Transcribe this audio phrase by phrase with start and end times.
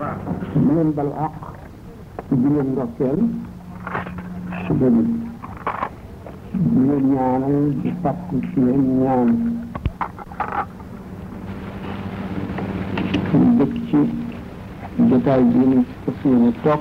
[0.00, 0.10] ma
[0.68, 1.36] leen bal àq
[2.40, 3.18] di leen ndokkeel
[4.62, 4.98] su dëgg
[6.70, 9.28] di leen ñaanal di fàkku ci leen ñaan
[13.38, 13.98] ñu dëkk ci
[15.08, 16.80] jotaay bii ñu fas yéene toog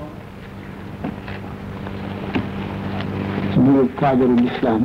[3.50, 4.82] ci biir kaadaru lislaam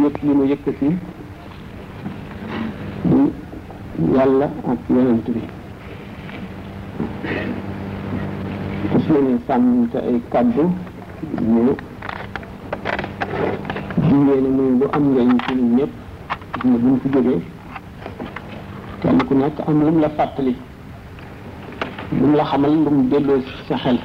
[0.00, 0.88] ñëpp li mu yëkkati
[4.14, 5.42] yàlla ak yonent bi
[9.06, 10.62] fas yéene sàmm te ay kaddu
[11.40, 11.74] ñu
[14.08, 15.92] jugee ne muy lu am njëriñ ci ñun ñëpp
[16.64, 17.40] ne buñ fi jógee
[19.02, 20.56] kenn ku nekk am lu mu la fàttali
[22.20, 23.98] lu mu la xamal lu mu delloo sa xel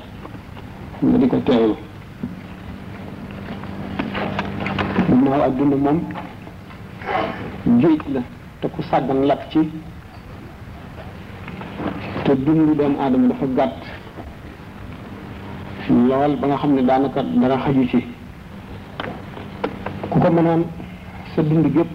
[1.02, 1.76] nga di ko teewlu
[5.08, 6.00] ginnaaw adduna moom
[7.81, 8.22] géej la
[8.59, 9.70] te ku sàggan lakk ci
[12.23, 14.00] te dundu doomu aadama dafa gàtt
[15.92, 18.00] lool ba nga xam ne daanaka dara xaju ci
[20.09, 20.64] ku ko mënoon
[21.36, 21.89] sa dund gépp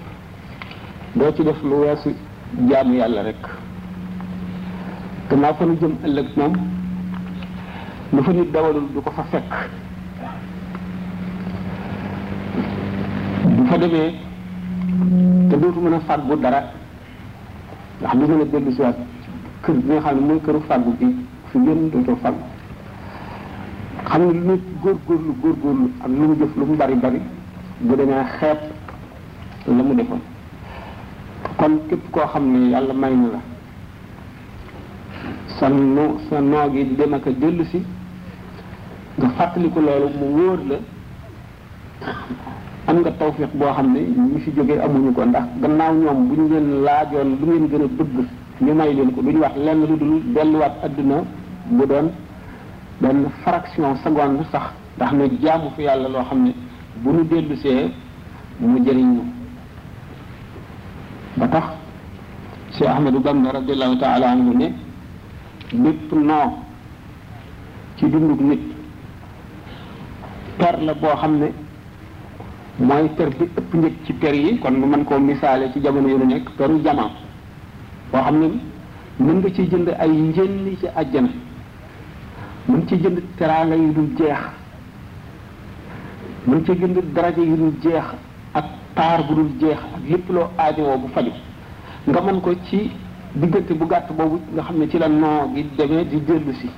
[1.14, 2.14] doo ci def lu weesu
[2.68, 3.40] jaamu yàlla rek
[5.30, 6.52] gannaaw fa nu jëm ëllëg moom
[8.12, 9.52] lu fa nit dawalul du ko fa fekk
[13.56, 14.14] bu fa demee
[15.50, 16.62] te dootu mën a fàggu dara
[18.00, 18.98] ndax du mën a dellu si waat
[19.62, 21.16] kër bi nga xam ne mooy këru fàggu bi
[21.50, 22.44] fi gën dootoo fàggu
[24.06, 24.96] xam ne lu gor
[25.40, 27.20] góorgóorlu ak lu def lu bari bari
[27.80, 28.58] bu demee xeeb
[29.66, 30.20] lu mu defoon
[31.58, 33.40] kon kep ko xam ne yàlla may na la
[35.58, 37.84] sanu sanu gi di dem ak a dellu si
[39.18, 40.76] mu woor la
[42.86, 46.34] am nga tawfiq bo xamni ne ñi fi joge amuñu ko ndax gannaaw ñoom bu
[46.34, 48.16] ñu leen laajoon lu ngeen gëna bëgg
[48.60, 51.16] ñu may leen ko duñ wax lenn lu dul wat aduna
[51.68, 52.08] bu doon
[53.02, 56.54] ben fraction seconde sax ndax nu jaamu fi yàlla loo xam ne
[57.02, 57.92] bu nu dellusee
[58.60, 59.22] mu jëriñ ñu
[61.36, 61.64] ba tax
[62.72, 64.70] cheikh ahmadou bamba radiallahu taala anhu ne
[65.72, 66.62] lépp noo
[67.96, 68.60] ci dundug nit
[70.56, 71.52] per la boo xam ne
[72.78, 76.08] mooy per bi ëpp njëg ci per yi kon mu mën koo misaale ci jamono
[76.08, 77.10] yu nekk peru jamaam
[78.10, 78.50] boo xam ne
[79.18, 81.44] mën nga ci jënd ay njënni ci àjjana
[82.68, 84.38] mun ci jënd teraanga yu dul jeex
[86.46, 88.02] mën ci jënd daraja yi dul jeex
[88.52, 91.30] ak taar bu dul jeex ak lépp loo aajowoo bu faju
[92.06, 92.90] nga mën ko ci
[93.34, 96.68] diggante bu gàtt boobu nga xam ne ci la noo gi demee di dellu si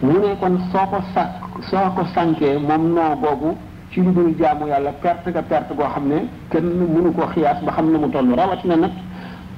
[0.00, 3.56] mu ne kon soo ko sàkk soo ko sànkee moom noo boobu
[3.90, 7.60] ci lu dul jaamu yàlla perte nga perte goo xam ne kenn mënu ko xiyaas
[7.64, 8.92] ba xam ne mu toll rawatina nag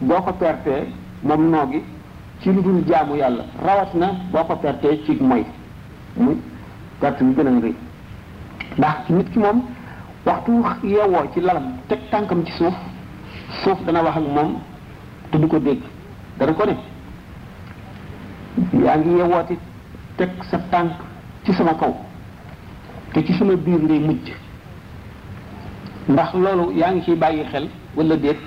[0.00, 0.88] boo ko pertee
[1.20, 1.82] moom noo gi
[2.42, 5.44] ci lu dul jaamu yàlla rawat na boo ko pertee ci mooy
[6.16, 6.36] muy
[7.00, 7.74] perte bi gën
[8.82, 9.62] a nit ki moom
[10.24, 10.52] waxtu
[10.84, 12.74] yeewoo ci lalam teg tànkam ci suuf
[13.62, 14.58] suuf dana wax ak moom
[15.32, 15.80] te du ko dégg
[16.38, 16.76] dana ko ne
[18.84, 19.58] yaa ngi yeewooti
[20.16, 20.92] teg sa tànk
[21.44, 21.94] ci sama kaw
[23.14, 24.32] te ci sama biir ngay mujj
[26.08, 27.66] ndax loolu yaa ngi ciy bàyyi xel
[27.96, 28.38] wala déet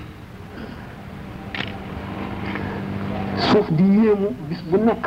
[3.38, 5.06] suuf di yéemu bis bu nekk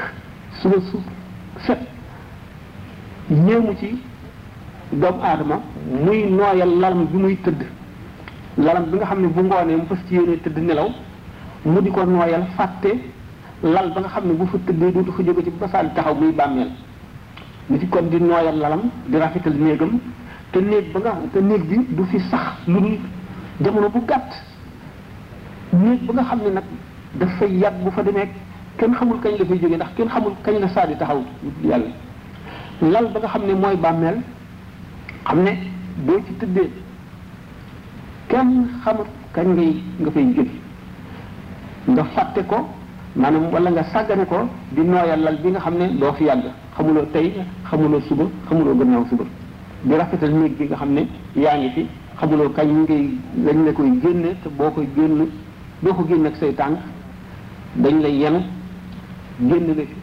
[0.61, 1.03] suba suuf
[1.65, 1.77] set
[3.29, 4.01] yéemu ci
[4.91, 5.61] doomu adama
[6.03, 7.65] muy nooyal lalam bi muy tëdd
[8.57, 10.89] lalam bi nga xam ne bu ngoonee mu fas ci yéene tëdd nelaw
[11.65, 12.99] mu di ko nooyal fàtte
[13.61, 16.31] lal ba nga xam ne bu fa tëddee dootu fa jóge ci basaan taxaw muy
[16.31, 16.71] bàmmeel
[17.69, 19.99] mu ci kon di nooyal lalam di rafetal néegam
[20.51, 22.97] te néeg bi du fi sax lu
[23.61, 24.33] jamono bu gàtt
[25.73, 26.63] néeg ba nga xam ne nag
[27.19, 28.27] daf fay yàgg bu fa demee
[28.77, 31.23] kenn xamul kañ la fay jógee ndax kenn xamul kañ la saa di taxaw
[31.63, 31.91] yàlla
[32.81, 34.17] lal ba nga xam ne mooy bàmmeel
[35.25, 35.51] xam ne
[36.05, 36.69] boo ci tëddee
[38.29, 40.47] kenn xamul kañ ngay nga fay jóge
[41.87, 42.67] nga fàtte ko
[43.15, 46.43] maanaam wala nga sàggane ko di nooyal lal bi nga xam ne doo fi yàgg
[46.77, 47.31] xamuloo tey
[47.69, 49.23] xamuloo suba xamuloo gannaaw suba
[49.83, 51.85] di rafetal néeg bi nga xam ne yaa ngi fi
[52.19, 53.03] xamuloo kañ ngay
[53.45, 55.29] lañ la koy génn te boo koy génn
[55.81, 56.77] doo ko génn ak say tànk
[57.75, 58.39] dañ lay yenu
[59.41, 59.95] génn la fi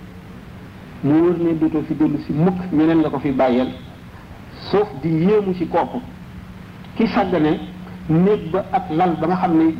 [1.04, 3.72] mu wër ne dootoo fi dellu si mukk ñeneen la ko fi bàyyeel
[4.70, 6.00] sauf di yéemu ci kooku
[6.96, 7.58] ki sàggane
[8.08, 9.74] néeg ba ak lal ba nga xam ne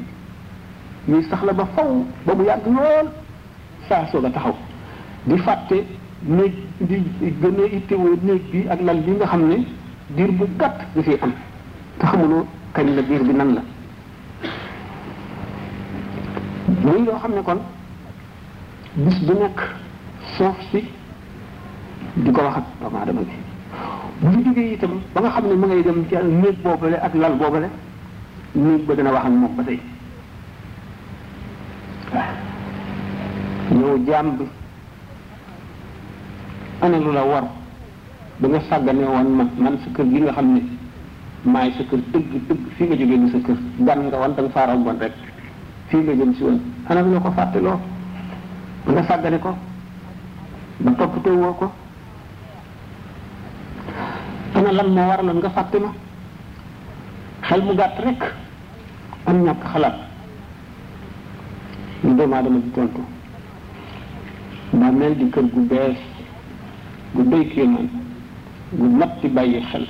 [1.07, 3.11] ñuy saxla ba faw ba mu yàgg lool
[3.89, 4.57] saa soog a taxaw
[5.27, 5.85] di fàtte
[6.23, 6.97] néeg di
[7.41, 9.65] gën a ittewoo néeg bi ak lal bi nga xam ne
[10.17, 11.33] diir bu gàtt nga fi am
[11.99, 13.63] te xamuloo kañ la diir bi nan la
[16.85, 17.61] muy loo xam ne kon
[18.95, 19.61] bis bu nekk
[20.37, 20.85] suuf si
[22.15, 23.35] di ko wax ak doomu aadama bi
[24.21, 27.15] bu ñu jógee itam ba nga xam ne ma ngay dem ci néeg boobale ak
[27.15, 27.71] lal boobale
[28.53, 29.81] néeg ba dana wax ak moom ba tey
[33.71, 34.45] yow jaam bi
[36.83, 37.45] ana lu la war
[38.41, 40.63] ba nga sàggane woon ma man sa kër gi nga xam ne
[41.45, 43.57] maay sa kër dëgg dëgg fii nga jógee ni sa kër
[43.87, 45.13] gan nga wan da faaral woon rek
[45.87, 47.81] fii nga jëm si woon ana lu la ko fàtteloo
[48.91, 49.51] nga sàggane ko
[50.85, 51.67] ba toppatee woo ko
[54.57, 55.91] ana lan moo waraloon nga fàtte ma
[57.47, 58.21] xel mu gàtt rek
[59.29, 59.97] am ñàkk xalaat
[62.05, 63.01] ñu doomu aadama di tontu
[64.81, 65.99] bàmmeel di kër gu bees
[67.15, 67.89] gu doy kéemaan
[68.79, 69.87] gu mat di bàyyi xel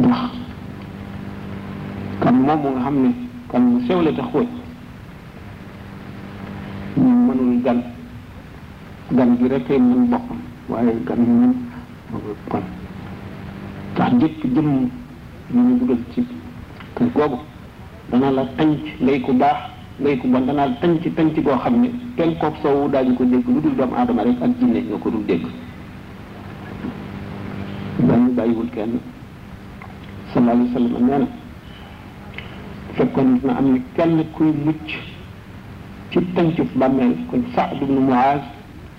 [0.00, 0.30] ndax
[2.22, 3.10] kan moomu nga xam ne
[3.50, 4.65] kan mu sew la te xóot
[7.66, 7.78] gan
[9.10, 11.54] gan gi rekk mën boppam waaye gan yi moom
[12.48, 12.62] kon
[13.92, 14.88] ndax jëpp jëmm
[15.52, 16.24] ñu ñu dugal ci
[16.94, 17.38] kër googu
[18.10, 19.56] dana la tànc ngay ku baax
[20.00, 23.24] ngay ku bon dana la tànc tànc boo xam ne kenn koog soowu daañu ko
[23.24, 25.44] dégg lu dul doomu aadama rek ak jinne ñoo ko dul dégg
[28.08, 28.92] daañu bàyyiwul kenn
[30.32, 30.80] sallallahu alayhi wa
[32.94, 35.15] sallam nee na am ne kenn kuy mucc
[36.10, 38.40] ci tënkub bàmmeel kon saad ibnu muaz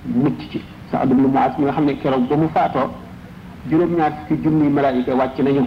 [0.06, 0.60] mucc ci
[0.92, 2.88] saad ibnu muaz mi nga xam ne keroog ba mu faatoo
[3.70, 5.66] juróom ñaar ci junniy malaayika wàcc nañu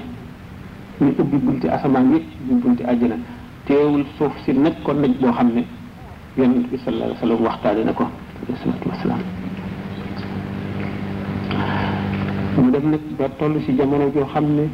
[1.01, 3.17] ñu ubbi bunti asamaan yëpp ñu bunti àjjana
[3.67, 5.65] teewul suuf si nag kon nañ boo xam ne
[6.37, 8.05] yonent bi sallallahu alayhi wasallam waxtaane na ko
[8.63, 9.21] salatu wasalaam
[12.59, 14.69] mu dem nag ba toll si jamono joo xam ne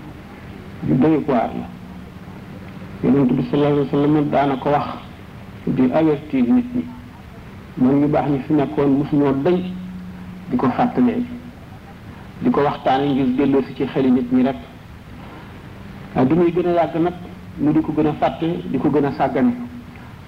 [0.89, 1.49] ju doy la
[3.03, 5.06] bi sallallahu alayhi wasallam daana ko wax
[5.67, 6.85] di avertir nit ñi
[7.77, 9.63] mag ñu baax ñi fi nekkoon mosuñoo dañ
[10.51, 11.25] di ko fàttalee
[12.43, 14.55] di ko waxtaane ngir delloosi ci xeli nit ñi rek
[16.15, 17.15] waaye du muy gën a yàgg nag
[17.61, 19.55] ñu di ko gën a fàtte di ko gën a sàggane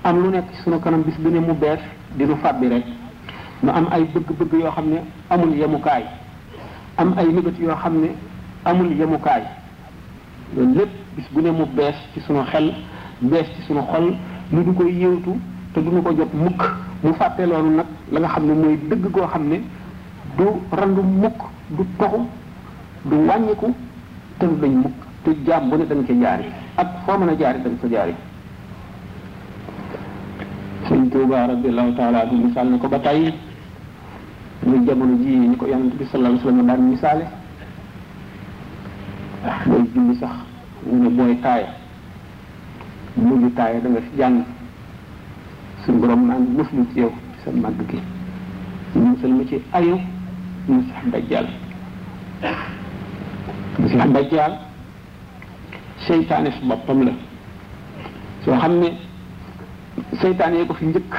[0.02, 1.78] am lu nekk suñu kanam bis bu ne mu bees
[2.16, 2.84] di nu fàbbi rek
[3.62, 6.02] nu am ay bëgg-bëgg yoo xam ne amul yemukaay
[6.96, 8.08] am ay mébét yoo xam ne
[8.64, 9.42] amul yemukaay
[10.56, 12.74] loolu lépp bis bu ne mu bees ci sunu xel
[13.20, 14.16] bees ci sunu xol
[14.52, 15.36] lu du koy yewtu
[15.76, 16.60] te du ko jot mukk
[17.04, 19.60] mu fàtte loolu nag la nga xam ne mooy dëgg goo xam ne
[20.36, 21.38] du randu mukk
[21.70, 22.22] du toxu
[23.04, 23.74] du wàññiku
[24.38, 26.44] te du dañ mukk te jaam bu ne dañ ca jaari
[26.76, 28.14] ak foo mën a jaari dañ ko jaari
[30.88, 33.34] sëñ tuuba radiallahu taala du misaal na ko ba tey
[34.64, 37.24] muy jamono ji ñu ko yonent bi sallallahu alayhi wasallam daan misaale
[39.44, 40.30] ah booy julli sax
[40.86, 41.77] mu ne booy taaya
[43.18, 44.36] mujj taay da nga fi jàng
[45.84, 46.46] sun borom naan
[46.94, 47.12] ci yow
[47.44, 49.98] sa gi ma ci ayo
[50.68, 51.46] musax dajjal
[53.78, 54.52] musax dajjal
[56.06, 57.12] seytaane su boppam la
[58.44, 58.88] soo xam ne
[60.20, 61.12] seytaane ko fi njëkk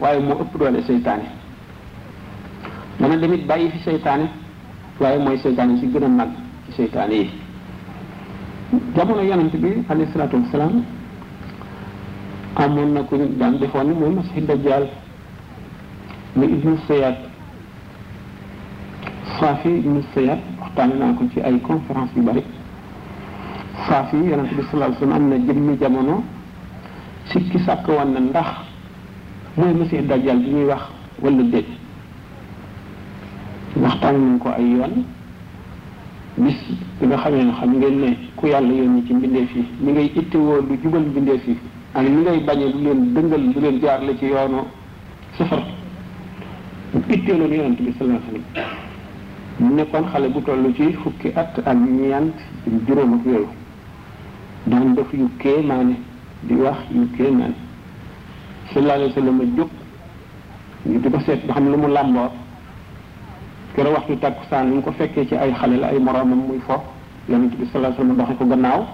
[0.00, 1.24] waaye moo ëpp doole seytaane
[3.00, 4.28] dana tamit bàyyi fi seytaane
[5.00, 6.26] waaye mooy seytaane si gën a
[6.66, 7.30] ci seytaane yi
[8.94, 10.84] jamono yonent bi alayhi
[12.56, 14.86] amoon na ko ñu daan defoon ni mooy masiix dajjaal
[16.36, 17.16] muy ibnu sayat
[19.38, 22.42] saafi ibnu sayat waxtaane naa ko ci ay conférence yu bari
[23.86, 26.24] saafi yi bi sallallahu alayhi wa sallam am na jëmmi jamono
[27.30, 28.50] sikki sàkk woon na ndax
[29.58, 30.82] mooy masiix dajjaal bi ñuy wax
[31.22, 31.66] wala déet
[33.80, 35.04] waxtaane nañ ko ay yoon
[36.38, 36.56] bis
[37.00, 40.12] bi nga xamee ne xam ngeen ne ku yàlla yónni ci mbindeef yi mi ngay
[40.16, 41.58] ittewoo lu jubal mbindeef yi
[41.96, 44.66] ak ni ngay bañee lu leen dëngal lu leen jaar la ci yoonu
[45.38, 45.62] safar
[46.92, 48.42] bu itteeloon yonent bi sallallahu alayhi
[49.60, 52.36] mu nekkoon xale bu toll ci fukki at ak ñeent
[52.86, 53.48] juróom ak yooyu
[54.66, 55.96] daan def yu kéemaane
[56.42, 57.54] di wax yu kéemaane
[58.74, 59.70] sallallahu alayhi a jóg
[60.84, 62.30] ñu di ko seet ba xam lu mu làmboor
[63.74, 66.76] keroog waxtu tàkkusaan lu mu ko fekkee ci ay xale la ay moroomam muy fo
[67.26, 68.84] yonent bi sallallahu alayhi doxe ko gannaaw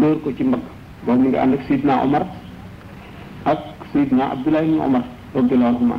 [0.00, 0.64] dóor ko ci mbagg
[1.04, 2.24] boobu mi ngi ànd ak Seydina Omar
[3.44, 3.60] ak
[3.92, 5.02] Seydina Abdullah ibn Omar
[5.34, 5.94] radiyallahu anhuma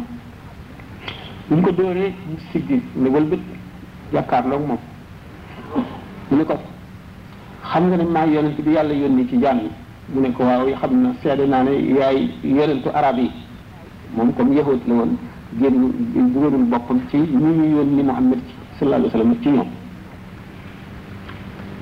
[1.47, 3.39] bu mu ko dóoree mu siggi ne wëlbët
[4.13, 4.77] jàkkaarloog moom
[6.31, 6.55] mu ne ko
[7.71, 9.59] xam nga ne maa yonent bi yàlla yónni ci jaam
[10.13, 13.31] mu ne ko waaw xam na seede naa ne yaay yonentu arab yi
[14.15, 15.17] moom comme yahut la woon
[15.59, 18.39] génn dugalul boppam ci ñu ñu yónni Muhammad
[18.77, 19.11] ci ñoom yonent bi sallallahu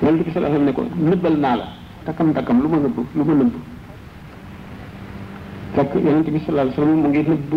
[0.02, 1.64] alayhi wa sallam ne ko nëbbal naa la
[2.08, 3.54] takkam takkam lu ma nëbb lu ma nëbb
[5.76, 7.52] fekk yonent bi sallallahu alayhi wasallam mu ngi nëbb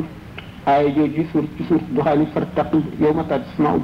[0.68, 3.80] aaya jooju ci suur ci suur duxaani fartaqib yawma tasma'u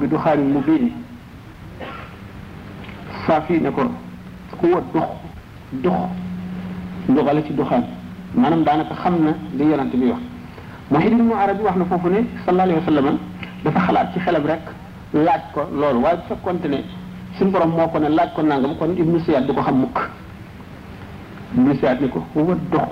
[3.26, 3.82] saafi ne ko
[4.60, 5.08] huwa dux
[5.84, 5.96] dux
[7.16, 7.84] duxale ci duxaan
[8.34, 10.22] maanaam daanaka xam na li yonent bi wax
[10.90, 13.18] Muhyiddin Ibn Arabi wax na foofu ne sallallahu alayhi
[13.64, 14.62] dafa xalaat ci xelam rek
[15.14, 16.84] laaj ko loolu waaye bu fekkonte ne
[17.38, 19.98] suñu borom moo ko ne laaj ko nangam kon Ibnu Siyaad du ko xam mukk
[21.56, 22.88] lisaat ni ko wa dox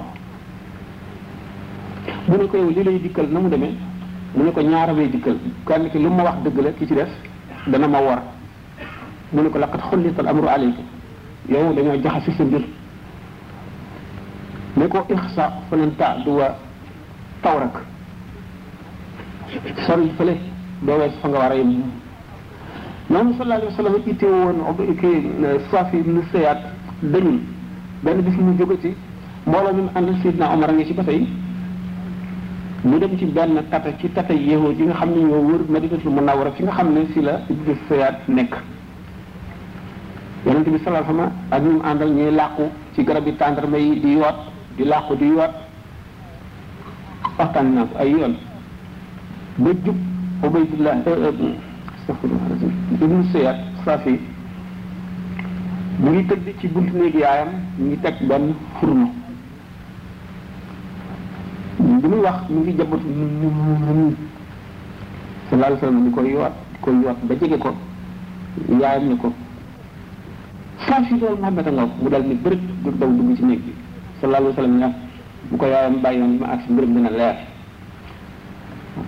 [2.28, 3.76] mu ne ko yow lii lay dikkal na mu demee
[4.34, 5.36] mu ne ko ñaarawee dikkal
[5.66, 7.10] kenn ki lu ma wax dëgg la ki ci des
[7.66, 8.22] dana ma war
[9.32, 10.80] mu ne ko laqat xullital amru alayka
[11.50, 12.64] yow dañoo jaxasi sa mbir
[14.76, 16.56] ne ko ixsa falan ta'duwa
[17.42, 17.82] tawrak
[19.86, 20.40] sori fële
[20.80, 21.82] doo wees fa nga war a yem
[23.10, 26.58] noonu sallallahu alayhi wa sallam itte woon kii Saafi ibn Sayaad
[28.04, 28.90] benn bis mu jóge ci
[29.46, 31.26] mbooloo mi mu àndal Seydina Omar a ngi ci ba tey
[32.82, 36.10] mu dem ci benn tata ci tata yéexoo ji nga xam ne ñoo wër Madinatul
[36.10, 38.54] Munawwara fi nga xam ne si la Idris Seyaat nekk
[40.44, 43.76] yonente bi sallallahu alayhi wa ak ñu mu àndal ñuy làqu ci garab yi tàndarma
[43.78, 44.34] yi di yoot
[44.76, 45.50] di làqu di yoot
[47.38, 48.34] waxtaan naa ko ay yoon
[49.56, 49.96] ba jub
[50.42, 51.54] Ubaydullah euh, euh,
[52.02, 54.20] astaghfirullah ibnu Seyaat Safi
[55.98, 59.08] mu ngi tëdd ci buntu néegi yaayam mu ngi teg benn furno
[62.00, 64.14] bi muy wax mu ngi jabatu ñu ñu ñu ñu ñu
[65.48, 67.70] salaal wasallam di koy yoot di ko yoot ba jege ko
[68.80, 69.32] yaayam ne ko
[70.86, 73.72] saa si dool Muhammad nga mu dal ni bërëb du daw dugg ci néeg bi
[74.20, 74.88] salaal alayhi ñu
[75.48, 77.36] bu ko yaayam bàyyoon ma ak si mbërëb dina leer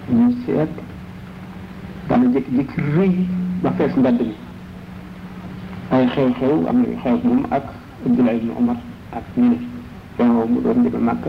[0.09, 0.71] ñu seet
[2.09, 3.13] dana jékki-jékki rëy
[3.63, 4.48] ba fees mbedd mi
[6.15, 7.63] xew-xew am na xew moom ak
[8.07, 8.77] Abdullah ibn Umar
[9.13, 9.57] ak ñu ne
[10.17, 11.25] xew mu doon deme màkk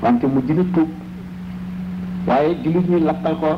[0.00, 0.88] wante mu dina tuub
[2.26, 3.48] waaye jullit ñi lakkal ko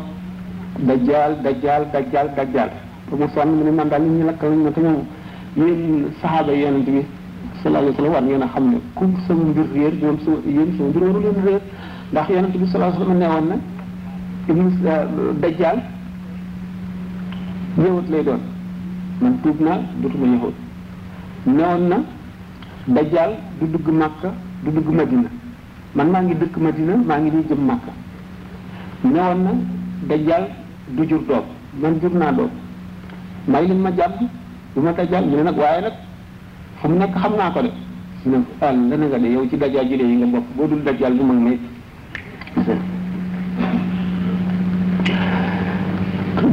[0.86, 2.70] dajjaal dajjaal dajjaal dajjaal
[3.10, 5.04] ba mu sonn mu ne man daal nit ñi lakkal nañ te ñoom
[5.56, 7.02] yéen saxaaba yonent bi
[8.38, 11.60] a xam ne kum sama mbir réer ñoom sama yéen
[12.12, 13.56] ndax yonent bi sallallahu alayhi wa sallam ne woon na
[14.48, 15.82] ibnu euh, dajjaal
[17.78, 18.40] ñëwut lay doon
[19.20, 20.65] man tuub naa dootuma ñëwut
[21.46, 21.96] newoon na
[22.86, 24.32] dajjal du dugg Makka
[24.64, 25.28] du dugg Madina
[25.94, 27.92] man maa ngi dëkk Madina maa ngi nii jëm Makka
[29.02, 29.50] newoon na
[30.08, 30.44] dajjal
[30.96, 31.44] du jur doom
[31.80, 32.50] man jur naa doom
[33.46, 34.18] may leen ma jàpp
[34.74, 35.92] du ma dajjal ñu ne nag waaye nag
[36.76, 37.70] fu mu nekk xam naa ko de
[38.24, 40.46] ñu ne al ah, la nga de yow ci dajjal ji de yi nga bokk
[40.56, 41.58] boo dul dajjal bu mag may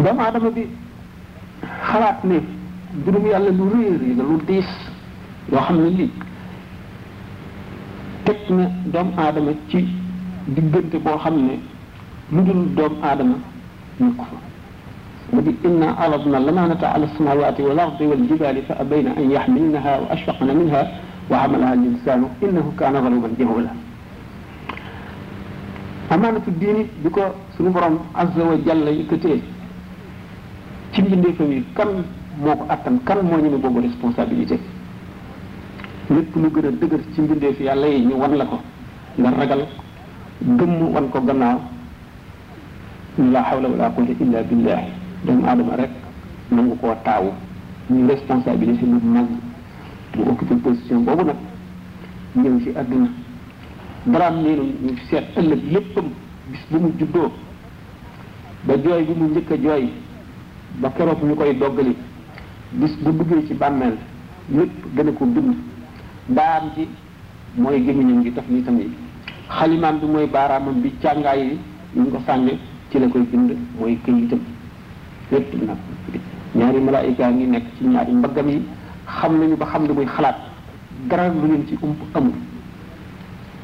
[0.04, 0.68] doomu aadama bi
[1.88, 2.42] xalaat ne
[3.02, 4.70] mbirum yàlla lu rëy rëy la lu diis
[5.52, 6.12] loo xam ne lii
[8.26, 9.80] teg na doom aadama ci
[10.46, 11.60] diggante boo xam ne
[12.30, 13.36] lu dul doom aadama
[14.00, 14.24] ñu ko
[15.32, 19.92] fa di inna aradna lamanata ala samawati wal ardi wal jibali fa abayna an yaxmilnaha
[20.02, 20.82] wa ashfaqna minha
[21.30, 23.70] wa xamalaha linsanu innahu kaana zaluman jahula
[26.12, 27.22] amaanatu diini bi ko
[27.58, 29.42] sunu borom azza wa jalla yëkkatee
[30.92, 32.04] ci mbindeefam yi kam
[32.40, 34.60] moko atam kan mo ñu ne responsabilité
[36.10, 37.22] lepp lu gëna dëgër ci
[37.58, 38.60] fi yalla yi ñu wan la ko
[39.18, 39.68] nga ragal
[40.42, 41.60] gëm wan ko gannaaw
[43.32, 44.80] la hawla wala quwwata illa billah
[45.26, 45.90] doomu adam rek
[46.52, 47.32] nangu ko taawu
[47.92, 49.28] ñu responsabilité lu mag
[50.18, 51.38] mu occupé position bobu nak
[52.36, 53.10] ñëw ci aduna
[54.08, 56.06] daraam neenu ñu sét ëlëk leppam
[56.48, 57.32] bis bu mu juddoo
[58.64, 59.92] ba joy bu mu njëkk a jooy
[60.82, 61.96] ba keroog ñu koy doggali
[62.80, 63.94] bis bu duggé ci bammel
[64.50, 65.54] ñepp gëna ko dund
[66.28, 66.72] baam
[67.58, 68.90] moy gëmi ñu ngi tax ni tamit
[69.48, 71.58] xalimaam bi moy baaraamam bi càngaay yi
[71.94, 72.58] ñu ko sànne
[72.90, 74.40] ci la koy bind moy kayitam
[75.30, 75.76] lepp nag
[76.56, 78.66] ñaari malaika ngi nekk ci ñaari mbagam yi
[79.06, 80.36] xam nañu ba xam du moy xalaat
[81.08, 82.32] dara lu ñu ci ump am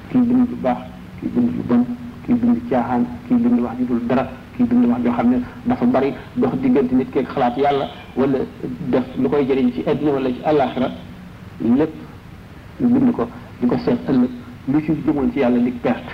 [0.09, 0.77] ki bind bu baax
[1.19, 1.85] ki bind bu bon
[2.25, 5.85] ki bind caaxaan ki bind wax ju dul dara ki bind wax jo xamne dafa
[5.85, 8.39] bari dox diggante nit ke xalaat yalla wala
[8.89, 10.89] def lu koy jëriñ ci àddina wala ci àllaaxira
[11.61, 11.93] lépp
[12.81, 13.27] ñu bind ko
[13.59, 14.29] di ko seet ëllëg
[14.67, 16.11] lu ci jëmoon ci yàlla di perte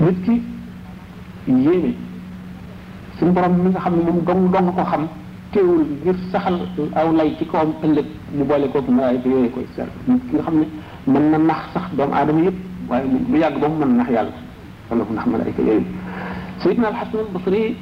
[0.00, 0.42] nit ki
[1.46, 1.94] yéene
[3.18, 5.06] suñu borom mi nga xam ne moom dong dong ko xam
[5.50, 6.60] teewul ngir saxal
[6.94, 10.34] aw lay ci kawam ëllëg mu boole koog malaay bi yooyu koy seet nit ki
[10.36, 10.66] nga xam ne
[11.12, 12.56] mën na nax sax doomu aadama yëpp
[12.88, 14.30] waaye lu yàgg ba mu mën nax yàlla
[14.90, 15.84] wala mu nax malaayka yooyu
[16.58, 17.76] sayidna alxasan albasri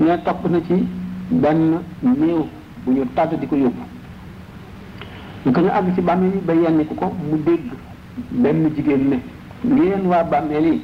[0.00, 0.86] ne top na ci
[1.28, 2.44] benn néew
[2.84, 3.74] bu ñu tàdd di ko yob
[5.44, 7.60] ñu ko ñu àgg ci bàmmeel ba yenn ku ko mu dégg
[8.30, 9.20] ben jigen ne
[9.62, 10.82] ngeen wa bàmmeel li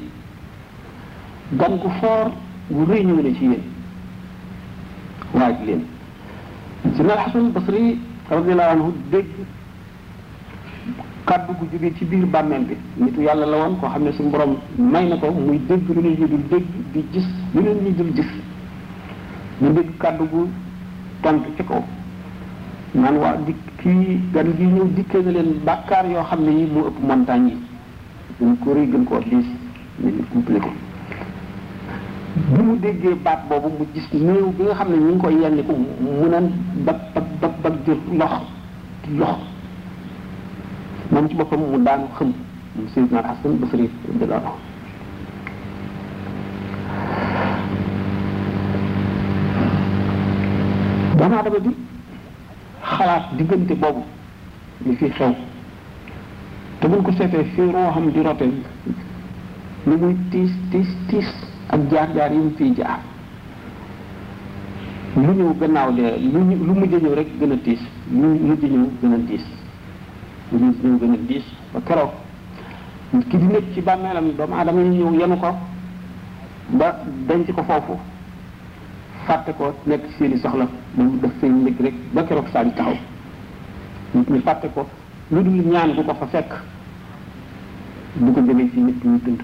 [1.53, 2.31] gam ko for
[2.69, 3.63] gu rëy ñëw na ci yeen
[5.33, 5.85] waaj leen
[7.07, 9.29] na hasan basri radiallahu anhu dégg
[11.25, 14.57] kaddu gu joge ci bir bammel bi nitu yalla la won ko xamne sun borom
[14.77, 18.15] may na ko muy dégg lu ni ñu dul dégg di gis lu ñu dul
[18.15, 18.29] gis
[19.61, 20.49] ñu dégg kàddu gu
[21.23, 21.83] tontu ci kaw
[22.95, 26.67] naan waa di kii gan gi ñëw dikkee na leen bàkkaar yoo xam ne yi
[26.73, 27.57] mu ëpp montagne yi
[28.39, 29.47] gën ko rëy gën koo diis
[30.03, 30.69] nit ñi kumple ko
[32.55, 35.35] bi mu déggee baat boobu mu gis néew bi nga xam ne ñu ngi koy
[35.43, 36.47] yenniku mu naan
[36.87, 38.31] bag bag bag bag di lox
[39.05, 39.39] di lox
[41.11, 42.29] moom ci boppam mu daanu xëm
[42.77, 44.57] mu Seydina Hasan Basri radiyallahu anhu
[51.27, 51.73] doomu aadama bi
[52.95, 54.03] xalaat diggante boobu
[54.87, 55.31] li fi xew
[56.81, 58.47] te buñ ko seetee fii ruuxam di rote
[59.89, 61.29] lu muy tiis tiis tiis
[61.71, 63.01] ak jaar-jaar yi mu fiy jaar
[65.17, 67.81] lu ñëw gannaaw de lu mujj ñëw rek gën a tiis
[68.13, 69.45] lu mujj ñëw gën a tiis
[70.53, 72.13] lu mujj ñëw gën a tiis ba keroog
[73.29, 75.49] ki di nekk ci bàmmeelam doomu aadama yi ñëw yenu ko
[76.71, 77.97] ba denc ko foofu
[79.27, 80.67] fàtte ko nekk seeni i soxla
[80.97, 82.97] moom daf fay mbég rek ba keroog saa di taxaw
[84.15, 84.87] nit ñi fàtte ko
[85.31, 86.51] lu dul ñaan bu ko fa fekk
[88.17, 89.43] bu ko demee ci nit ñi dund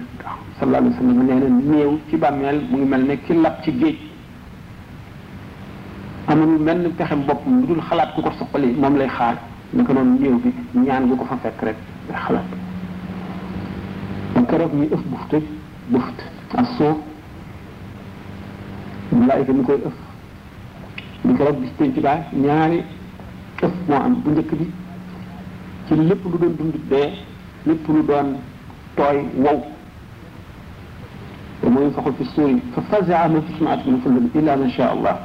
[0.63, 3.97] waaw nee na néew ci bàmmeel mu ngi mel ne ki lap ci géej
[6.27, 9.35] amul menn pexem bopp lu dul xalaat ku ko soqali moom lay xaar
[9.73, 11.75] naka noonu néew bi ñaan bu ko fa fekk rek
[12.07, 12.15] day
[14.35, 15.35] ba keroog ñu ëf buft
[15.91, 16.15] buft
[16.55, 16.97] ak suuf
[19.23, 19.95] الملائكة نكوي أف
[21.25, 22.81] نك رب بستين تبع نياني
[23.63, 24.67] أف ما عم بندك بي
[25.87, 27.07] كي لب لدن دون دب دي
[27.67, 28.27] لب لدن
[28.97, 29.57] توي وو
[31.63, 35.15] وما ينفق في السوري ففزع ما تسمعت من فلن إلا ما شاء الله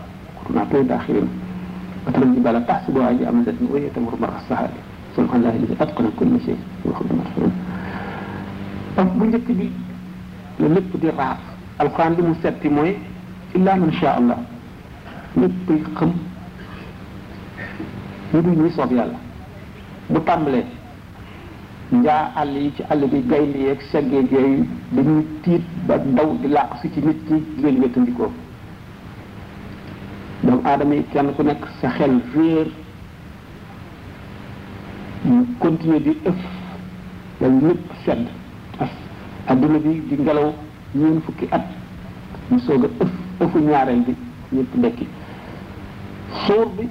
[0.46, 1.28] كنا عطوه داخلين
[2.08, 4.78] أتمنى بلا تحسب وعي أمزت نوية تمر مرة الصحابة
[5.16, 7.50] سبحان الله الذي أتقن كل شيء وخذ مرحبا
[8.98, 9.68] أف بندك بي
[10.60, 11.42] لنبت دي راف
[11.82, 12.94] القرآن دي مستبتي موي
[13.54, 14.38] illa man sha allah
[15.36, 16.12] ñëppay xam
[18.34, 19.18] lu dul ñuy soob yàlla
[20.10, 20.64] bu tàmbalee
[21.92, 26.76] njaa àll yi ci àll bi gaynde yeeg seggeeg yooyu dañuy tiit daw di làq
[26.82, 28.30] si ci nit ñi di leen wéttandikoo
[30.42, 32.68] doomu aadama yi kenn ku nekk sa xel réer
[35.24, 36.36] ñu continuer di ëf
[37.40, 38.26] dañ ñëpp sedd
[38.80, 38.90] as
[39.46, 40.52] adduna bi di ngelaw
[40.94, 41.64] ñeen fukki at
[42.50, 43.10] ñu soog a ëf
[43.44, 44.14] ëfu ñaareel bi
[44.56, 45.06] ñëpp ndekki
[46.46, 46.84] suur bi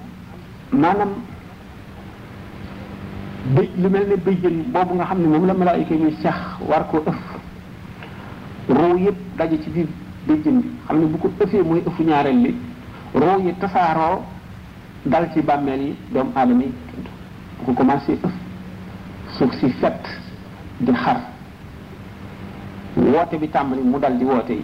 [0.81, 1.09] maanaam
[3.55, 6.35] bëj lu mel ne bëjjën boobu nga xam ne moom la malaayika ñuy sex
[6.69, 7.19] war ko ëf
[8.69, 9.87] roo yëpp daje ci biir
[10.27, 12.51] bëjjën bi xam ne bu ko ëfee mooy ëfu ñaareel li
[13.13, 14.21] roo yi tasaaroo
[15.05, 16.73] dal ci bàmmeel yi doomu aadama yi
[17.59, 18.25] bu ko commencé ëf
[19.37, 19.99] suuf si fett
[20.79, 21.19] di xar
[22.95, 24.63] woote bi tàmbali mu dal di woote yi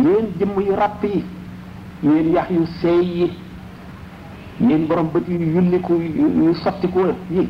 [0.00, 1.22] yéen jëmm yu ràpp yi
[2.02, 3.30] yéen yax yu seey yi
[4.60, 5.94] yéen boroom bët yu yulliku
[6.46, 7.00] yu sottiku
[7.30, 7.48] yi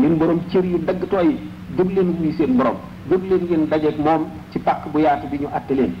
[0.00, 1.36] yéen borom cër yu dagg tooy yi
[1.78, 2.76] jóg leen wuy seen boroom
[3.10, 5.94] jóg leen ngeen dajeeg moom ci pàkk bu yaatu bi ñu àtte leen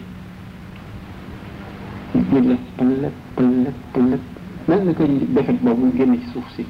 [2.32, 4.20] génn pëllëg pëllëg pëllëg
[4.68, 4.94] mel
[5.36, 6.66] defet boobu génn ci suuf si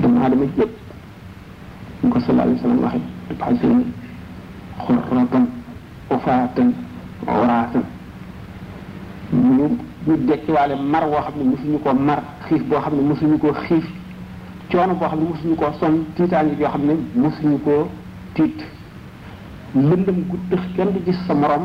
[0.00, 0.76] doomu aadama yëpp
[2.04, 3.02] ñu ko sallallahu alayhi
[3.40, 3.92] wa sallam waxe
[4.86, 5.34] حفرة
[6.10, 6.56] وفاة
[7.28, 7.74] عراة
[9.32, 9.50] ñu
[10.06, 13.50] ñu dekkiwaale mar woo xam ne mosuñu ko mar xiif boo xam ne mosuñu ko
[13.66, 13.86] xiif
[14.70, 17.76] coono boo xam ne mosuñu ko son tiitaange yoo xam ne mosuñu ko
[18.34, 18.58] tiit
[19.88, 21.64] lëndëm gu tëx kenn du gis sa morom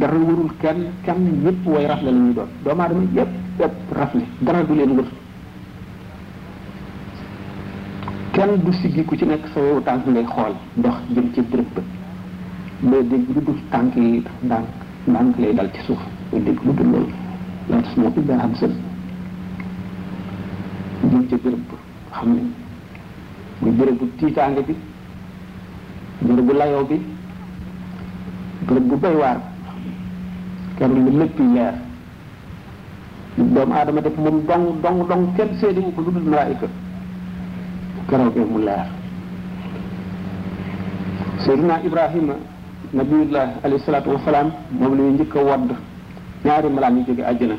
[0.00, 4.20] dara warul kenn kenn ñëpp way rafle la ñuy doon doomu aadama yëpp yëpp rafle
[4.42, 5.06] dara du leen wër
[8.34, 11.74] kenn du siggi ku ci nekk sa wewu tànk ngay xool ndox jëm ci bërëb
[11.74, 11.84] bët
[12.82, 14.66] doo dégg lu dul tànk yi ndànk
[15.06, 15.98] ndànk lay dal ci suuf
[16.30, 17.08] doo dégg lu dul loolu
[17.68, 18.72] loolu su ma ko gën a am sën
[24.18, 24.74] tiitaange bi
[26.26, 27.00] bërëbu layoo bi
[28.66, 29.40] bërëb bu doy waar
[30.76, 31.74] kenn lu lépp leer
[33.36, 36.66] doomu aadama def moom dong dong dong kenn séediwu ko lu dul malaayika
[38.08, 38.86] keroogee mu leer
[41.44, 42.34] Seydina Ibrahima
[42.94, 45.68] nabiyullah alayhi salaatu wasalaam moom la ñuy njëkk a wadd
[46.44, 47.54] ñaari malaan yu jóge àjjana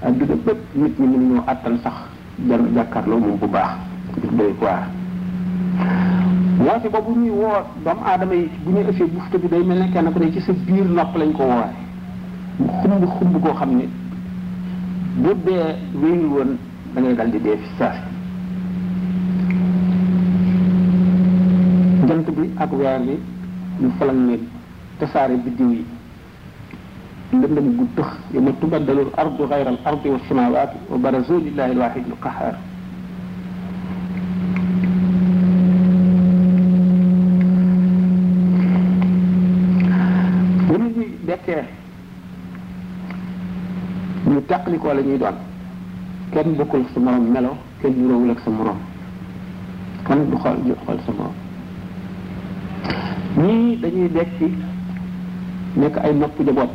[0.04, 1.94] adduna bépp nit ñi mënuñoo àttan sax
[2.48, 3.72] jarul jàkkaarloo moom bu baax
[4.18, 4.88] daf doy waar
[6.60, 9.92] woote boobu ñuy woo doomu aadama yi bu ñuy ëffee bufta bi day mel ne
[9.92, 11.72] kenn ku ne ci sa biir nopp lañ ko woowee
[12.60, 13.88] mu xumb xumb koo xam ne
[15.16, 16.58] bu dee wéyul woon
[16.96, 18.12] da dal di dee fi saa si
[22.74, 23.20] waame
[23.80, 24.38] ñu falang ne
[25.00, 25.86] tasaare biddiw yi
[27.34, 31.72] ndëndëm gu tëx yawma tubaddalu al ardu gayra al ardi wa samawaati wa barazu lillahi
[31.72, 32.56] al waahidi al qahaar
[40.68, 41.64] bu nit dekkee
[44.30, 45.36] ñu tàqalikoo la ñuy doon
[46.32, 48.78] kenn bokkul sa morom melo kenn ñu róowul ak sa morom
[50.06, 51.34] kenn du xool du xool sa morom
[53.38, 54.48] nii dañuy dekki
[55.76, 56.70] nekk ay nopp jaboot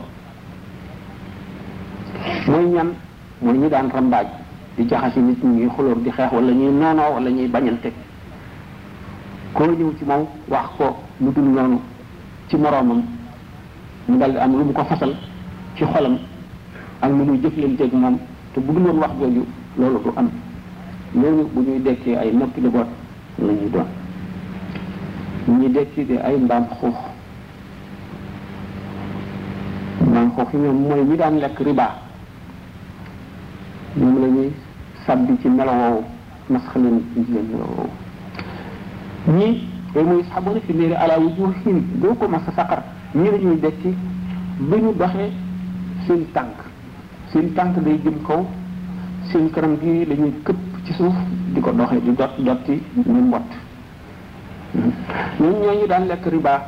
[2.49, 2.95] mooy ñan
[3.43, 4.27] mooy ñi daan rambaaj
[4.77, 7.93] di jaxasi nit ñuy xulóor di xeex walla ñuy noonoo walla ñuy bañante
[9.55, 11.81] koo ñëw ci moom wax ko lu dul noonu
[12.49, 13.03] ci moroomam
[14.09, 15.15] mu dal am lu mu ko fasal
[15.77, 16.19] ci xolam
[17.03, 18.19] ak mu lu muy jëflanteeg moom
[18.53, 19.47] te bu dul woon wax jooju
[19.79, 20.29] loolu du am
[21.15, 22.87] ñooñu bu ñuy dekkee ay noppi jaboot
[23.39, 23.87] la ñuy doon
[25.57, 25.87] ñi de
[26.27, 26.93] ay mbaam xuux
[30.09, 31.87] mbaam xuux yi ñoom mooy ñi daan lekk riba
[33.97, 34.51] ñoom la ñuy
[35.43, 36.05] ci melo woowu
[36.53, 37.91] masx leen indi leen melo woowu
[39.39, 40.61] ñii day muy sabona
[42.21, 42.83] ko mas a saqar
[43.15, 43.95] ñi ñuy dekki
[44.69, 45.33] bu ñu doxee
[46.07, 46.57] seen tànk
[47.33, 48.45] seen tànk day jëm kaw
[49.33, 51.15] seen kanam gi la ñuy këpp ci suuf
[51.55, 53.49] di ko doxee di dot dotti ñu mbott
[54.75, 56.63] ñun ñooñu daan lekk riba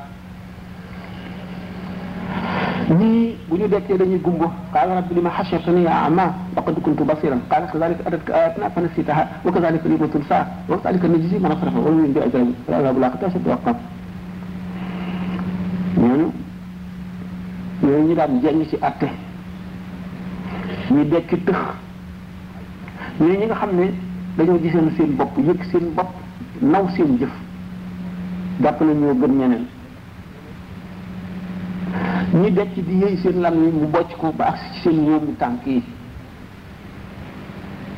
[2.90, 7.40] ñii bu ñu dekkee dañuy gumbu qaala rabbi lima xashartani ya ama laqad kuntu basiran
[7.50, 11.78] qaala kadalika adat ayatina fa nasitaha wa kadalika lima tulsa wa kadalika najzi man asrafa
[11.78, 13.74] wa min bi ajrabi wa azabu laqata ashaddu waqam
[15.98, 16.32] ñooñu
[17.82, 19.08] ñooñu ñu daan jeng ci atte
[20.90, 21.58] ñu dekki tëx
[23.20, 23.92] ñooñu ñi nga xam ne
[24.36, 24.58] dañoo
[24.96, 26.08] seen bopp yëg seen bopp
[26.60, 27.30] naw seen jëf
[28.62, 29.66] jàpp na ñoo gën ñeneen
[32.40, 35.34] ñi decc di yëy seen lam yi mu bocc ko ba agsi ci seen ñoomu
[35.36, 35.82] tànk yi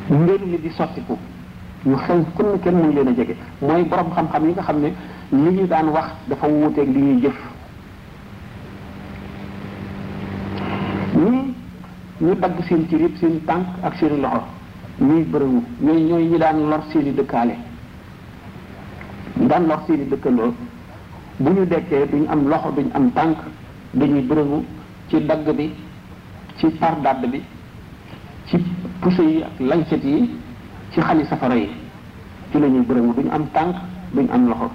[0.08, 1.18] mbir mi di sottiku
[1.84, 4.80] ñu xew ku ne kenn mënu leen a jege mooy borom xam-xam yi nga xam
[4.80, 4.92] ne
[5.30, 7.36] li ñu daan wax dafa wuuteeg li ñuy jëf
[11.16, 11.54] ñii
[12.20, 14.42] ñu dagg seen ci rib seen tànk ak seen loxo
[15.00, 17.54] ñuy bërëwu ñooy ñooy ñi daan lor seen i dëkkaale
[19.38, 20.54] ñu daan seeni dëkkandoo
[21.40, 23.36] bu ñu dekkee duñ am loxo duñ am tànk
[23.94, 24.64] dañuy bërëmu
[25.08, 25.72] ci dagg bi
[26.58, 27.40] ci par bi
[28.46, 28.56] ci
[29.00, 30.30] puse yi ak lancet yi
[30.92, 31.68] ci xali safara yi
[32.50, 33.74] ci la ñuy bërëmu duñ am tànk
[34.14, 34.70] duñ am loxo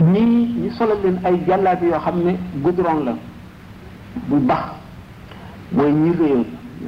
[0.00, 3.14] ñii ñi solal leen ay jàllaabi yoo xam ne goudron la
[4.28, 4.62] bu bax
[5.72, 6.44] mooy ñi réyoon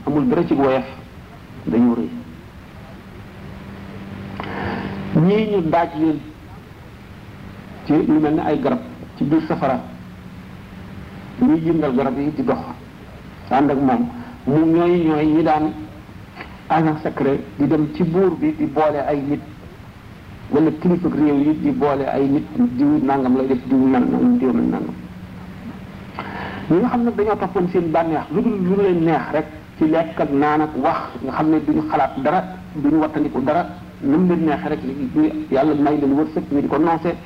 [0.06, 0.84] amul dara ci woyof
[1.66, 2.10] dañu rëy
[5.20, 6.18] ñii ñu daaj leen
[7.86, 8.80] ci lu mel ni ay garab
[9.16, 9.80] ci biir safara
[11.40, 12.58] ñuy yëngal garab yi di dox
[13.50, 14.10] ànd ak moom
[14.46, 15.72] mu ñooy ñooy ñi daan
[16.68, 19.40] agent secret di dem ci buur bi di boole ay nit
[20.50, 24.36] wala kilifa réew yi di boole ay nit diw nangam lay def diw nan nangam
[24.38, 24.94] diw nan nangam
[26.70, 29.46] ñi nga xam ne dañoo toppoon seen bànneex lu dul lu leen neex rek
[29.78, 33.66] ci lekk ak naan ak wax nga xam ne duñu xalaat dara duñu wattandiku dara
[34.04, 34.80] lu mu leen neex rek
[35.50, 37.16] yàlla may leen wërsëg ñu di ko noose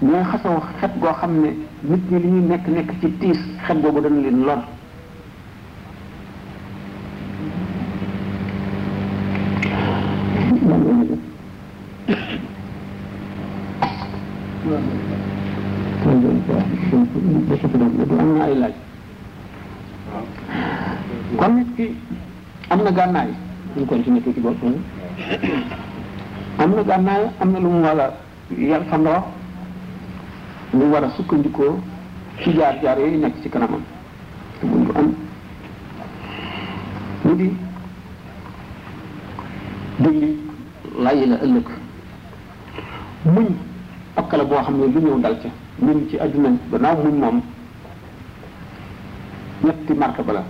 [0.00, 1.50] ñooy xasoo xet goo xam ne
[1.90, 4.58] nit ñi li ñu nekk nekk ci tiis xet googu dana leen lor
[18.20, 18.72] am na ay laaj
[21.36, 21.96] kon nit ki
[22.68, 23.28] am na gànnaay
[23.74, 24.62] ñu ci tuuti bopp
[26.58, 28.14] am na gànnaay am na lu mu war
[28.56, 28.96] yar fa
[30.72, 31.80] lu war a sukkandikoo
[32.38, 33.80] ci jaar jaar yooyu nekk ci kanamam
[34.60, 35.14] te buñ ko am
[37.24, 37.52] mu di
[39.98, 40.28] déglu
[41.02, 41.68] laaj la ëllëg
[43.24, 43.46] muñ
[44.14, 45.48] pakk la boo xam ne lu ñëw dal ca
[45.78, 47.40] muñ ci àdduna gannaaw muñ moom
[49.64, 50.42] ñetti martaba la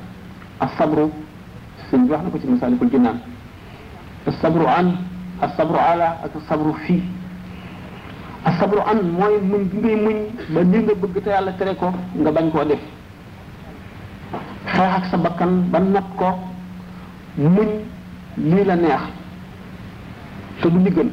[0.60, 1.10] ak sabru
[1.90, 3.20] sëñ bi wax na ko ci masaalikul jinaan
[4.40, 4.94] sabru an
[5.42, 7.02] ak sabru ala ak sabru fii
[8.46, 10.18] ak sabru an mooy muñ bi muñ
[10.54, 12.78] ba li nga bëgg te yàlla tere ko nga bañ koo def
[14.66, 16.38] xeex ak sa bakkan ba nat ko
[17.36, 17.68] muñ
[18.36, 19.02] lii la neex
[20.60, 21.10] te du li gën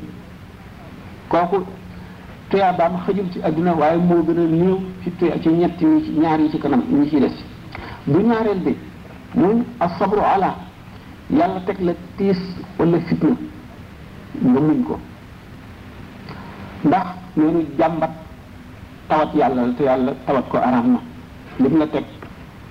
[1.30, 1.50] baa
[2.50, 5.86] tuyaabaam xëjul ci àdduna waaye moo gën a néew ci tuya ci ñetti
[6.22, 7.36] ñaar yi ci kanam ñi ciy des
[8.08, 8.78] bu ñaareel bi
[9.34, 10.22] muy as sabru
[11.32, 12.40] yalla tek la tis
[12.80, 13.32] wala fitna
[14.50, 14.96] nga min ko
[16.86, 17.06] ndax
[17.38, 18.10] ñooñu jambat
[19.08, 21.00] tawat yalla te yalla tawat ko araam na
[21.60, 22.06] lim la tek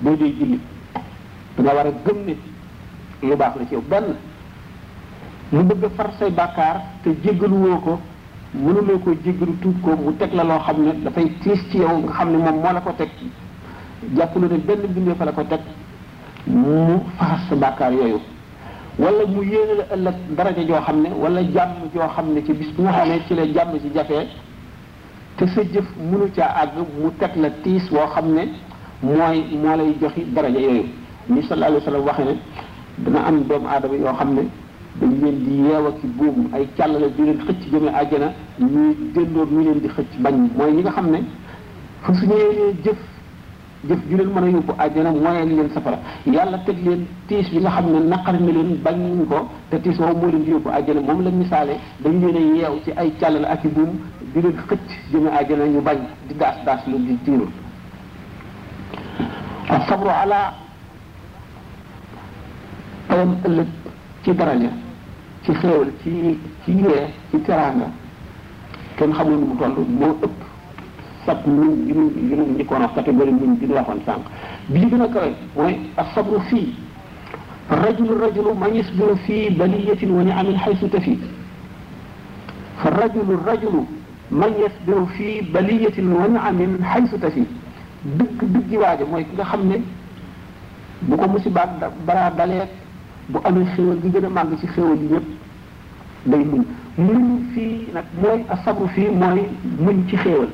[0.02, 0.60] boo dee julli
[1.56, 2.36] da wara war gëm ne
[3.22, 4.16] lu bax la ci yow ben
[5.50, 8.00] mu bëgg far say bakkar te jéggalu woo ko
[8.54, 11.98] mënuloo ko jéggalu tu ko mu tek la lo xamne da fay tis ci yow
[11.98, 13.10] nga xamne mom mo la ko tek
[14.16, 15.60] jappu lu ne ben bindé fa la ko tek
[16.46, 18.18] mu faxas sa bàkkaar yooyu
[18.98, 22.52] wala mu yéene la ëllëg daraja joo xam ne wala jàmm joo xam ne ci
[22.52, 24.26] bis bi nga xam ne ci la jàmm ci jafee
[25.36, 28.44] te sa jëf mënu caa àgg mu teg la tiis woo xam ne
[29.02, 30.84] mooy moo lay joxi daraja yooyu
[31.28, 32.36] ni sallallahu alayhi wa sallam waxe ne
[33.04, 34.42] dana am doomu aadama yoo xam ne
[35.00, 39.46] dañ leen di yeewa ci buum ay càllale di leen xëcc jëme àjjana ñuy dëndoor
[39.52, 41.18] ñu leen di xëcc bañ mooy ñi nga xam ne
[42.00, 42.96] fu su ñëwee jëf
[43.86, 47.58] jëf ju leen mën a yóbbu àjjana mooyal leen safara yàlla teg leen tiis bi
[47.60, 50.50] nga xam ne naqari na leen bañ ñu ko te tiis woowu moo leen di
[50.50, 53.90] yóbbu àjjana moom la misaale dañ leen a yeew ci ay càll ak i buum
[54.34, 57.48] di leen xëcc jëme àjjana ñu bañ di daas daas lu di diinul
[59.88, 60.54] sabru ala
[63.06, 63.66] payam ëllëg
[64.24, 64.70] ci daraja
[65.44, 67.88] ci xéewal ci ci yee ci teraanga
[68.96, 70.37] kenn xamul nu mu toll moo ëpp
[71.28, 74.24] sab lu lu lu njëkkoon a catégorie buñ bi ñu waxoon sànq
[74.68, 76.74] bi li gën a kawe mooy asabru fii
[77.68, 81.18] rajul rajulu man yasbiru fii baliyatin wa niamin xaysu tafi
[82.78, 83.86] fa rajul rajulu
[84.30, 87.46] man yasbiru fii baliyatin wa niamin xaysu tafi
[88.04, 89.82] dëgg dëgg waaja mooy ki nga xam ne
[91.02, 91.68] bu ko musibaat
[92.06, 92.70] bara daleet
[93.28, 95.26] bu amee xéwal gi gën a màgg ci xéwal yi yëpp
[96.26, 96.64] day muñ
[96.96, 99.40] muñ fii nag mooy asabru fii mooy
[99.78, 100.48] muñ ci xéwal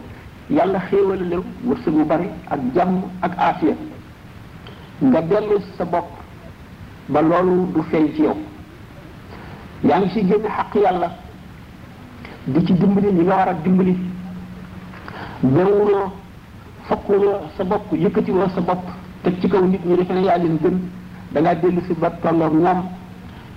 [0.50, 3.74] yàlla xéewale la wërsëg bu bari ak jàmm ak aafiya
[5.02, 6.06] nga dellu sa bopp
[7.08, 8.36] ba loolu du feeñ ci yow
[9.84, 11.10] yaa ngi ci génne xaq yàlla
[12.46, 13.96] di ci dimbali li nga war a dimbali
[15.40, 16.12] bewuloo
[16.82, 18.84] fakkuloo sa bopp yëkkatiwoo sa bopp
[19.22, 20.78] teg ci kaw nit ñi defe ne yaa leen gën
[21.32, 22.82] da ngaa dellu si ba tolloog ñoom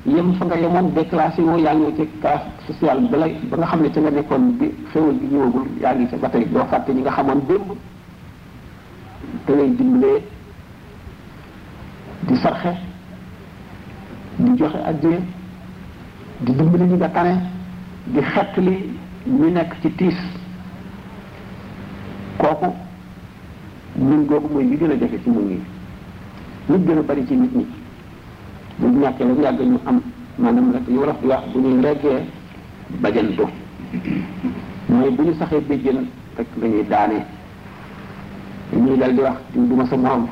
[0.08, 3.18] yem fa nga yemoon déclassé woo yaa ngi ci classe sociale ba
[3.50, 6.30] ba nga xam ne ca nga nekkoon bi xéwal bi ñëwagul yaa ngi ca ba
[6.30, 7.72] tey doo fàtte ñi nga xamoon démb
[9.46, 10.22] te lay dimbalee
[12.22, 12.74] di sarxe
[14.38, 15.20] di joxe addiya
[16.40, 17.42] di dimbali ñi nga tane
[18.06, 20.16] di xett li ñu nekk ci tiis
[22.38, 22.72] kooku
[23.98, 25.64] muñ googu mooy li gën a jafe ci muñ yi
[26.70, 27.66] lu gën a bari ci nit ñi
[28.80, 30.00] bu ñu ñàkkee yàgg ñu am
[30.38, 32.22] maanaam nag li wolof wax bu ñuy reggee
[33.02, 33.44] bajantu
[34.90, 35.98] mooy bu ñu saxee béjjën
[36.38, 36.68] rek la
[37.08, 37.22] ñuy
[38.84, 40.28] ñuy dal di wax du ma sa morom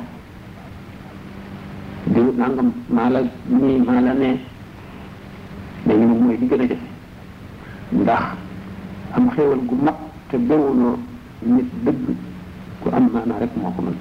[2.07, 4.11] di nangam maa la nii maa la
[9.13, 9.95] am xéewal gu mag
[10.29, 10.51] te nit
[12.93, 13.95] am maanaa rek moo ko mën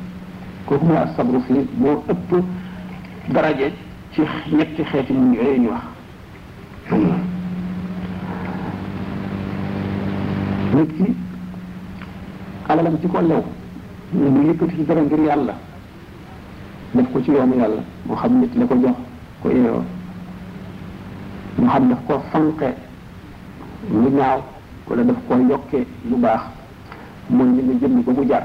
[0.66, 1.06] kooku mooy
[3.54, 3.72] fii
[4.14, 4.22] ci
[4.54, 5.84] ñetti xeeti nit yooyu ñu wax
[10.76, 11.14] nit ki
[12.68, 13.42] alalam ci ko lew
[14.12, 15.54] ñu mu yëkkati ci dara ngir yàlla
[16.92, 18.94] def ko ci yoonu yàlla moo xam nit la ko jox
[19.42, 19.82] ko yeewoo
[21.56, 22.66] moo xam daf ko fanqe
[23.90, 24.40] lu ñaaw
[24.86, 26.42] wala daf ko yokkee lu baax
[27.30, 28.44] mooy li nga jënd ko mu jar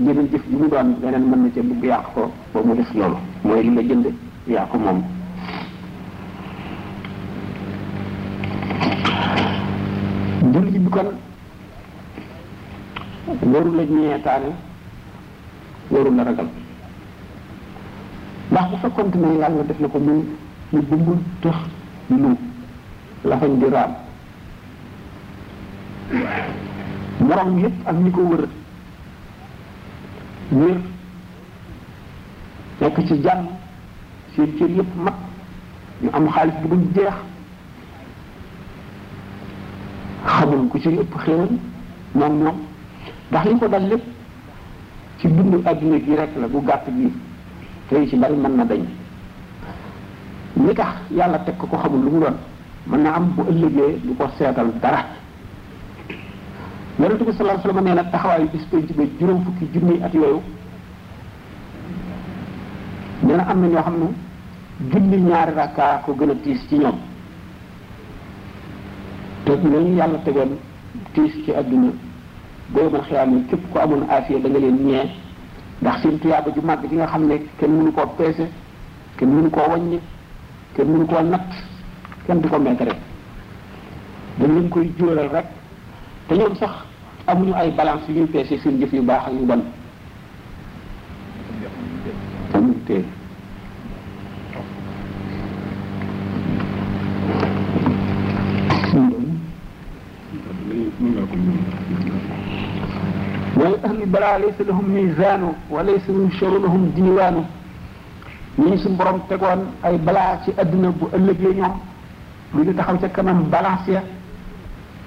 [0.00, 2.90] jënd jëf ji mu doon leneen mën na ca bugg yàq ko ba mu def
[2.94, 4.06] loolu mooy li nga jënd
[4.48, 4.96] Ya aku mau.
[10.48, 11.20] Bukan bi lagi
[13.44, 14.50] waru la ñeetaane
[15.92, 16.48] waru la ragal
[18.48, 19.26] ndax bu fekkonte ne
[20.72, 20.98] lebih
[21.44, 21.58] def dah
[22.08, 22.30] lu
[23.24, 23.52] lafañ
[32.98, 33.57] di raam
[34.34, 35.14] seen cër yëpp mag
[36.02, 37.14] ñu am xaalis bi buñ jeex
[40.26, 41.48] xamul ku ci ëpp xéewal
[42.12, 42.56] moom ñoom
[43.30, 44.04] ndax li ko dal lépp
[45.18, 47.12] ci dundu adduna gi rek la bu gàtt bi
[47.88, 48.82] tey ci bari mën na dañ
[50.64, 52.36] li tax yàlla teg ko ko xamul lu mu doon
[52.86, 55.04] mën na am bu ëllëgee du ko seetal dara
[57.00, 58.48] yonente bi sallallahu alayhi wa sallam nee na taxawaayu
[58.96, 60.42] ba juróom fukki junniy at yooyu
[63.22, 64.14] nee am na ñoo xam ne
[64.92, 66.96] julli ñaari rakka ko gën a tiis ci ñoom
[69.44, 70.56] te loolu yàlla tegoon
[71.14, 71.88] tiis ci adduna
[72.68, 75.06] boobu man xiyaam yi képp ko amoon afiya da nga leen ñee
[75.82, 78.48] ndax seen tuyaaba ju màgg ji nga xam ne kenn nu koo peese
[79.16, 80.00] kenn mënu koo wàññi
[80.74, 81.52] kenn mënu koo natt
[82.26, 82.98] kenn du ko mekk rek
[84.38, 85.46] dañ leen koy jural rek
[86.28, 86.72] te ñoom sax
[87.26, 89.62] amuñu ay balance yu ñuy peese seen jëf yu baax ak yu bon
[104.18, 107.36] بلا ليس لهم ميزان وليس من شر لهم ديوان
[108.58, 111.74] ني سون بروم تيغون اي بلا سي ادنا بو الله نيوم
[112.58, 113.94] لي دي تاخاو سي كانام بلا سي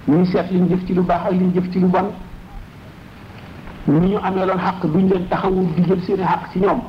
[0.09, 2.07] ني سيت لي نديف سي لو باخ لي نديف سي لو بون
[4.01, 6.79] ني امي لون حق بو نين تاخاو دي جيل سي حق سي نيوم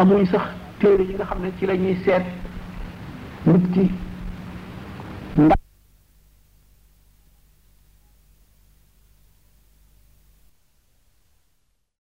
[0.00, 0.44] اموي سخ
[0.80, 2.24] تيري ييغا خامني سي لا ني سيت
[3.50, 4.05] نيت كي